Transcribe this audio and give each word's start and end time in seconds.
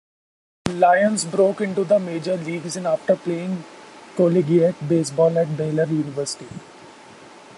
Lyons 0.67 1.25
broke 1.25 1.61
into 1.61 1.83
the 1.83 1.99
major 1.99 2.35
leagues 2.35 2.75
in 2.75 2.87
after 2.87 3.15
playing 3.15 3.63
collegiate 4.15 4.89
baseball 4.89 5.37
at 5.37 5.55
Baylor 5.55 5.85
University. 5.85 6.47